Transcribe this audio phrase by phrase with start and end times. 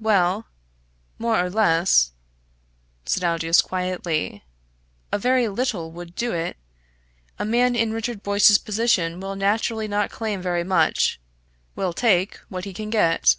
[0.00, 0.46] "Well,
[1.18, 2.12] more or less,"
[3.04, 4.42] said Aldous, quietly.
[5.12, 6.56] "A very little would do it.
[7.38, 11.20] A man in Richard Boyce's position will naturally not claim very much
[11.74, 13.36] will take what he can get."